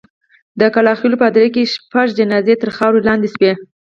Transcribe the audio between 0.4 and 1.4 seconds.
د کلا خېلو په